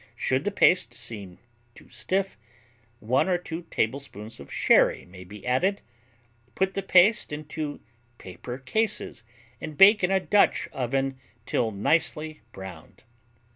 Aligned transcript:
Should 0.15 0.45
the 0.45 0.49
paste 0.51 0.95
seem 0.95 1.37
too 1.75 1.89
stiff, 1.91 2.35
1 3.01 3.29
or 3.29 3.37
2 3.37 3.67
tablespoons 3.69 4.39
of 4.39 4.51
sherry 4.51 5.05
may 5.05 5.23
be 5.23 5.45
added. 5.45 5.83
Put 6.55 6.73
the 6.73 6.81
paste 6.81 7.31
into 7.31 7.81
paper 8.17 8.57
cases, 8.57 9.21
and 9.61 9.77
bake 9.77 10.03
in 10.03 10.09
a 10.09 10.19
Dutch 10.19 10.67
oven 10.73 11.19
till 11.45 11.69
nicely 11.69 12.41
browned. 12.51 13.03